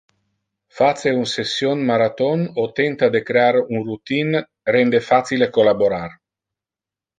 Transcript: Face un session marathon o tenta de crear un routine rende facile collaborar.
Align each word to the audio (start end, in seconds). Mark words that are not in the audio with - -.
Face 0.77 1.11
un 1.17 1.27
session 1.31 1.83
marathon 1.89 2.41
o 2.63 2.65
tenta 2.79 3.11
de 3.17 3.23
crear 3.29 3.61
un 3.61 3.87
routine 3.91 4.43
rende 4.79 5.05
facile 5.13 5.53
collaborar. 5.61 6.11